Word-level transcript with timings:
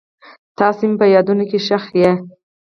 تاسو 0.57 0.81
مې 0.89 0.95
په 0.99 1.05
یادونو 1.15 1.43
کې 1.49 1.59
ښخ 1.65 1.85
یئ. 1.99 2.11